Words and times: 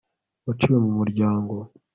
waciwe 0.45 0.77
mu 0.85 0.91
muryango 0.99 1.55